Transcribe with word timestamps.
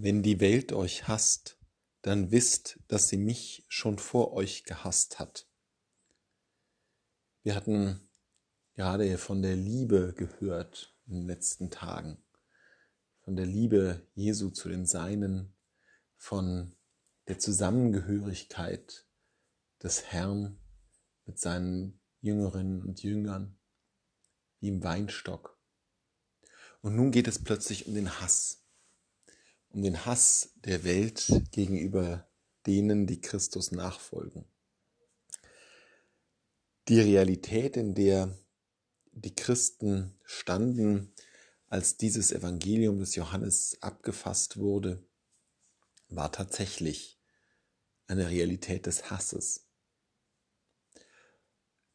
Wenn 0.00 0.22
die 0.22 0.38
Welt 0.38 0.72
euch 0.72 1.08
hasst, 1.08 1.58
dann 2.02 2.30
wisst, 2.30 2.78
dass 2.86 3.08
sie 3.08 3.16
mich 3.16 3.64
schon 3.66 3.98
vor 3.98 4.32
euch 4.32 4.62
gehasst 4.62 5.18
hat. 5.18 5.48
Wir 7.42 7.56
hatten 7.56 8.08
gerade 8.74 9.18
von 9.18 9.42
der 9.42 9.56
Liebe 9.56 10.14
gehört 10.16 10.96
in 11.08 11.14
den 11.14 11.26
letzten 11.26 11.72
Tagen, 11.72 12.22
von 13.22 13.34
der 13.34 13.46
Liebe 13.46 14.06
Jesu 14.14 14.50
zu 14.50 14.68
den 14.68 14.86
Seinen, 14.86 15.56
von 16.16 16.76
der 17.26 17.40
Zusammengehörigkeit 17.40 19.04
des 19.82 20.04
Herrn 20.04 20.60
mit 21.24 21.40
seinen 21.40 22.00
Jüngerinnen 22.20 22.84
und 22.84 23.02
Jüngern, 23.02 23.58
wie 24.60 24.68
im 24.68 24.84
Weinstock. 24.84 25.58
Und 26.82 26.94
nun 26.94 27.10
geht 27.10 27.26
es 27.26 27.42
plötzlich 27.42 27.88
um 27.88 27.94
den 27.94 28.20
Hass 28.20 28.67
um 29.78 29.84
den 29.84 30.04
Hass 30.06 30.54
der 30.64 30.82
Welt 30.82 31.30
gegenüber 31.52 32.28
denen, 32.66 33.06
die 33.06 33.20
Christus 33.20 33.70
nachfolgen. 33.70 34.44
Die 36.88 36.98
Realität, 36.98 37.76
in 37.76 37.94
der 37.94 38.36
die 39.12 39.36
Christen 39.36 40.18
standen, 40.24 41.14
als 41.68 41.96
dieses 41.96 42.32
Evangelium 42.32 42.98
des 42.98 43.14
Johannes 43.14 43.78
abgefasst 43.80 44.56
wurde, 44.56 45.06
war 46.08 46.32
tatsächlich 46.32 47.20
eine 48.08 48.30
Realität 48.30 48.86
des 48.86 49.12
Hasses. 49.12 49.68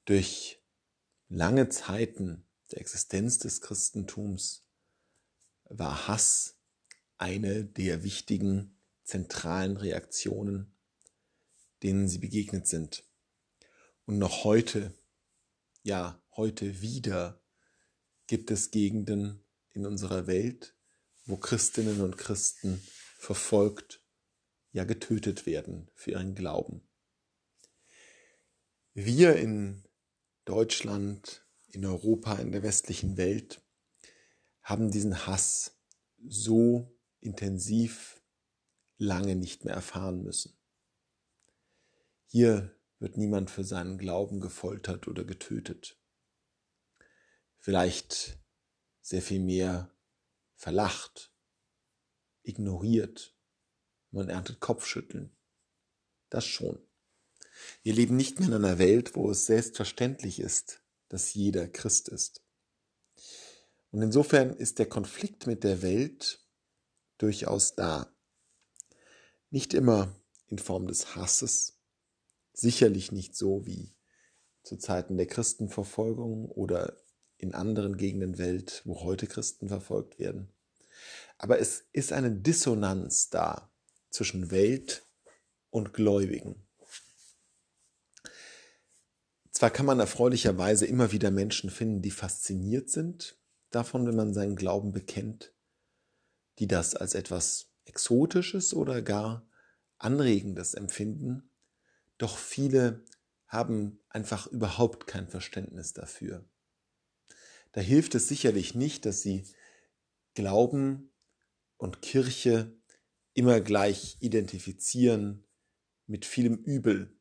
Durch 0.05 0.63
lange 1.27 1.67
Zeiten 1.67 2.47
der 2.72 2.80
Existenz 2.80 3.39
des 3.39 3.59
Christentums 3.59 4.70
war 5.66 6.08
Hass 6.08 6.55
eine 7.23 7.63
der 7.63 8.04
wichtigen 8.04 8.77
zentralen 9.05 9.77
Reaktionen, 9.77 10.76
denen 11.81 12.09
sie 12.09 12.17
begegnet 12.17 12.67
sind. 12.67 13.06
Und 14.06 14.17
noch 14.17 14.44
heute, 14.44 14.94
ja, 15.84 16.22
heute 16.36 16.81
wieder 16.81 17.42
gibt 18.28 18.52
es 18.52 18.72
Gegenden 18.72 19.42
in 19.72 19.86
unserer 19.86 20.28
Welt, 20.28 20.75
wo 21.25 21.38
Christinnen 21.38 22.02
und 22.02 22.17
Christen 22.17 22.86
verfolgt, 23.17 24.02
ja 24.73 24.84
getötet 24.84 25.45
werden 25.45 25.90
für 25.95 26.12
ihren 26.12 26.36
Glauben. 26.36 26.86
Wir 28.94 29.38
in 29.38 29.86
Deutschland, 30.44 31.47
in 31.67 31.86
Europa, 31.86 32.36
in 32.36 32.52
der 32.52 32.64
westlichen 32.64 33.16
Welt 33.16 33.62
haben 34.62 34.92
diesen 34.92 35.25
Hass 35.25 35.80
so 36.28 36.94
intensiv 37.23 38.21
lange 38.97 39.35
nicht 39.35 39.66
mehr 39.66 39.73
erfahren 39.73 40.23
müssen. 40.23 40.57
Hier 42.27 42.75
wird 42.99 43.17
niemand 43.17 43.49
für 43.49 43.63
seinen 43.63 43.97
Glauben 43.97 44.39
gefoltert 44.39 45.07
oder 45.07 45.23
getötet. 45.23 45.99
Vielleicht 47.59 48.39
sehr 49.01 49.21
viel 49.21 49.39
mehr 49.39 49.94
verlacht, 50.55 51.33
ignoriert. 52.44 53.35
Man 54.11 54.29
erntet 54.29 54.59
Kopfschütteln. 54.59 55.35
Das 56.29 56.45
schon. 56.45 56.79
Wir 57.83 57.94
leben 57.94 58.16
nicht 58.16 58.39
mehr 58.39 58.49
in 58.49 58.55
einer 58.55 58.79
Welt, 58.79 59.16
wo 59.16 59.29
es 59.29 59.45
selbstverständlich 59.45 60.39
ist, 60.39 60.83
dass 61.09 61.33
jeder 61.33 61.67
Christ 61.67 62.09
ist. 62.09 62.44
Und 63.91 64.01
insofern 64.01 64.55
ist 64.55 64.79
der 64.79 64.88
Konflikt 64.88 65.45
mit 65.45 65.63
der 65.63 65.81
Welt 65.81 66.42
durchaus 67.23 67.75
da. 67.75 68.13
Nicht 69.49 69.73
immer 69.73 70.13
in 70.47 70.59
Form 70.59 70.88
des 70.88 71.16
Hasses, 71.16 71.79
sicherlich 72.52 73.11
nicht 73.11 73.35
so 73.35 73.66
wie 73.66 73.95
zu 74.63 74.77
Zeiten 74.77 75.17
der 75.17 75.28
Christenverfolgung 75.28 76.50
oder 76.50 76.97
in 77.38 77.53
anderen 77.53 77.97
Gegenden 77.97 78.33
der 78.33 78.45
Welt, 78.45 78.81
wo 78.85 79.01
heute 79.01 79.28
Christen 79.28 79.69
verfolgt 79.69 80.19
werden. 80.19 80.50
Aber 81.38 81.59
es 81.59 81.85
ist 81.94 82.12
eine 82.12 82.31
Dissonanz 82.31 83.29
da 83.29 83.72
zwischen 84.09 84.51
Welt 84.51 85.06
und 85.69 85.94
Gläubigen. 85.94 86.67
Zwar 89.51 89.69
kann 89.69 89.85
man 89.85 90.00
erfreulicherweise 90.00 90.85
immer 90.85 91.12
wieder 91.13 91.31
Menschen 91.31 91.69
finden, 91.69 92.01
die 92.01 92.12
fasziniert 92.12 92.89
sind 92.89 93.38
davon, 93.72 94.06
wenn 94.06 94.16
man 94.16 94.33
seinen 94.33 94.56
Glauben 94.56 94.91
bekennt, 94.91 95.53
die 96.59 96.68
das 96.68 96.96
als 96.96 97.16
etwas 97.16 97.72
Exotisches 97.86 98.74
oder 98.74 99.02
gar 99.02 99.47
Anregendes 99.97 100.74
empfinden, 100.74 101.50
doch 102.18 102.38
viele 102.38 103.03
haben 103.47 104.00
einfach 104.09 104.47
überhaupt 104.47 105.08
kein 105.08 105.28
Verständnis 105.28 105.94
dafür. 105.94 106.46
Da 107.72 107.81
hilft 107.81 108.16
es 108.16 108.28
sicherlich 108.28 108.75
nicht, 108.75 109.06
dass 109.06 109.22
sie 109.22 109.46
Glauben 110.36 111.12
und 111.78 112.02
Kirche 112.02 112.75
immer 113.34 113.62
gleich 113.62 114.18
identifizieren 114.19 115.46
mit 116.06 116.25
vielem 116.25 116.56
Übel, 116.56 117.16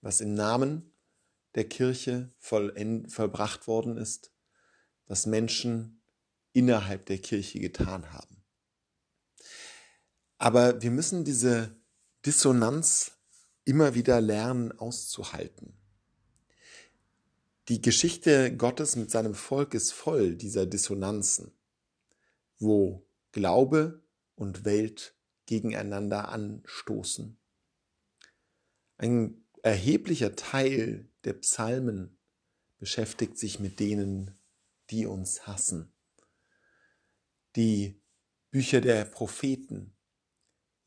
was 0.00 0.20
im 0.20 0.34
Namen 0.34 0.92
der 1.54 1.68
Kirche 1.68 2.32
vollbracht 2.38 3.66
worden 3.66 3.96
ist, 3.96 4.32
was 5.06 5.26
Menschen 5.26 6.02
innerhalb 6.52 7.06
der 7.06 7.18
Kirche 7.18 7.60
getan 7.60 8.12
haben. 8.12 8.29
Aber 10.40 10.80
wir 10.80 10.90
müssen 10.90 11.22
diese 11.22 11.76
Dissonanz 12.24 13.12
immer 13.66 13.94
wieder 13.94 14.22
lernen 14.22 14.72
auszuhalten. 14.72 15.74
Die 17.68 17.82
Geschichte 17.82 18.56
Gottes 18.56 18.96
mit 18.96 19.10
seinem 19.10 19.34
Volk 19.34 19.74
ist 19.74 19.92
voll 19.92 20.34
dieser 20.36 20.64
Dissonanzen, 20.64 21.52
wo 22.58 23.06
Glaube 23.32 24.02
und 24.34 24.64
Welt 24.64 25.14
gegeneinander 25.44 26.30
anstoßen. 26.30 27.36
Ein 28.96 29.44
erheblicher 29.62 30.36
Teil 30.36 31.06
der 31.24 31.34
Psalmen 31.34 32.16
beschäftigt 32.78 33.36
sich 33.36 33.60
mit 33.60 33.78
denen, 33.78 34.38
die 34.88 35.04
uns 35.04 35.46
hassen. 35.46 35.92
Die 37.56 38.00
Bücher 38.50 38.80
der 38.80 39.04
Propheten 39.04 39.92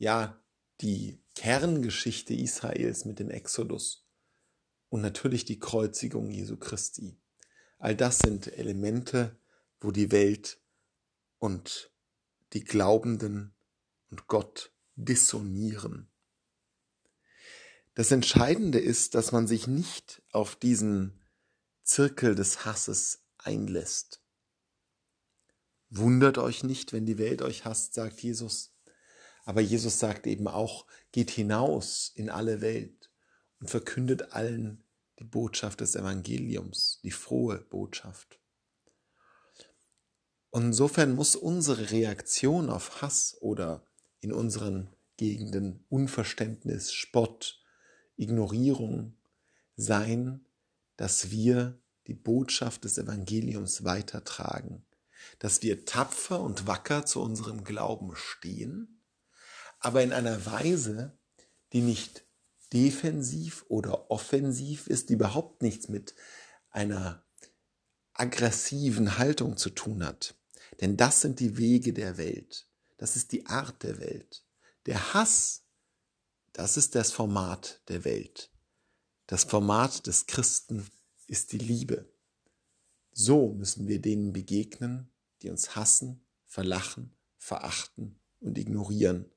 ja, 0.03 0.43
die 0.81 1.23
Kerngeschichte 1.33 2.33
Israels 2.33 3.05
mit 3.05 3.19
dem 3.19 3.29
Exodus 3.29 4.05
und 4.89 5.01
natürlich 5.01 5.45
die 5.45 5.59
Kreuzigung 5.59 6.29
Jesu 6.29 6.57
Christi. 6.57 7.17
All 7.79 7.95
das 7.95 8.19
sind 8.19 8.47
Elemente, 8.47 9.39
wo 9.79 9.91
die 9.91 10.11
Welt 10.11 10.59
und 11.39 11.89
die 12.51 12.65
Glaubenden 12.65 13.55
und 14.09 14.27
Gott 14.27 14.73
dissonieren. 14.95 16.11
Das 17.95 18.11
Entscheidende 18.11 18.79
ist, 18.79 19.15
dass 19.15 19.31
man 19.31 19.47
sich 19.47 19.67
nicht 19.67 20.21
auf 20.31 20.57
diesen 20.57 21.23
Zirkel 21.83 22.35
des 22.35 22.65
Hasses 22.65 23.23
einlässt. 23.37 24.21
Wundert 25.89 26.39
euch 26.39 26.63
nicht, 26.63 26.91
wenn 26.91 27.05
die 27.05 27.17
Welt 27.17 27.41
euch 27.41 27.63
hasst, 27.63 27.93
sagt 27.93 28.21
Jesus. 28.21 28.73
Aber 29.43 29.61
Jesus 29.61 29.99
sagt 29.99 30.25
eben 30.27 30.47
auch, 30.47 30.85
geht 31.11 31.29
hinaus 31.29 32.11
in 32.15 32.29
alle 32.29 32.61
Welt 32.61 33.11
und 33.59 33.69
verkündet 33.69 34.33
allen 34.33 34.83
die 35.19 35.25
Botschaft 35.25 35.81
des 35.81 35.95
Evangeliums, 35.95 36.99
die 37.03 37.11
frohe 37.11 37.59
Botschaft. 37.59 38.39
Und 40.49 40.63
insofern 40.65 41.15
muss 41.15 41.35
unsere 41.35 41.91
Reaktion 41.91 42.69
auf 42.69 43.01
Hass 43.01 43.37
oder 43.41 43.85
in 44.19 44.31
unseren 44.31 44.89
Gegenden 45.17 45.85
Unverständnis, 45.89 46.93
Spott, 46.93 47.61
Ignorierung 48.15 49.17
sein, 49.75 50.45
dass 50.95 51.31
wir 51.31 51.79
die 52.07 52.13
Botschaft 52.13 52.83
des 52.83 52.97
Evangeliums 52.97 53.83
weitertragen, 53.83 54.85
dass 55.39 55.61
wir 55.61 55.85
tapfer 55.85 56.39
und 56.39 56.67
wacker 56.67 57.05
zu 57.05 57.21
unserem 57.21 57.63
Glauben 57.63 58.15
stehen 58.15 59.02
aber 59.83 60.01
in 60.01 60.13
einer 60.13 60.45
Weise, 60.45 61.17
die 61.73 61.81
nicht 61.81 62.25
defensiv 62.71 63.65
oder 63.67 64.09
offensiv 64.09 64.87
ist, 64.87 65.09
die 65.09 65.13
überhaupt 65.13 65.61
nichts 65.61 65.89
mit 65.89 66.15
einer 66.71 67.23
aggressiven 68.13 69.17
Haltung 69.17 69.57
zu 69.57 69.69
tun 69.69 70.03
hat. 70.05 70.35
Denn 70.81 70.97
das 70.97 71.21
sind 71.21 71.39
die 71.39 71.57
Wege 71.57 71.93
der 71.93 72.17
Welt. 72.17 72.67
Das 72.97 73.15
ist 73.15 73.31
die 73.31 73.45
Art 73.45 73.83
der 73.83 73.99
Welt. 73.99 74.45
Der 74.85 75.13
Hass, 75.13 75.65
das 76.53 76.77
ist 76.77 76.95
das 76.95 77.11
Format 77.11 77.81
der 77.89 78.05
Welt. 78.05 78.51
Das 79.27 79.43
Format 79.43 80.07
des 80.07 80.25
Christen 80.25 80.87
ist 81.27 81.51
die 81.51 81.57
Liebe. 81.57 82.11
So 83.11 83.53
müssen 83.53 83.87
wir 83.87 84.01
denen 84.01 84.33
begegnen, 84.33 85.11
die 85.41 85.49
uns 85.49 85.75
hassen, 85.75 86.25
verlachen, 86.45 87.15
verachten 87.37 88.19
und 88.39 88.57
ignorieren. 88.57 89.29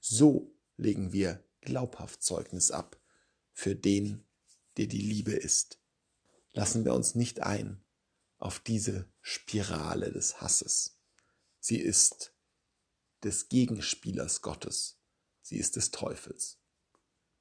So 0.00 0.54
legen 0.76 1.12
wir 1.12 1.44
glaubhaft 1.60 2.22
Zeugnis 2.22 2.70
ab 2.70 3.00
für 3.52 3.74
den, 3.74 4.24
der 4.76 4.86
die 4.86 5.00
Liebe 5.00 5.32
ist. 5.32 5.80
Lassen 6.52 6.84
wir 6.84 6.94
uns 6.94 7.14
nicht 7.14 7.40
ein 7.40 7.84
auf 8.38 8.60
diese 8.60 9.12
Spirale 9.20 10.12
des 10.12 10.40
Hasses. 10.40 10.98
Sie 11.58 11.78
ist 11.78 12.34
des 13.22 13.48
Gegenspielers 13.48 14.42
Gottes. 14.42 15.00
Sie 15.42 15.58
ist 15.58 15.76
des 15.76 15.90
Teufels. 15.90 16.57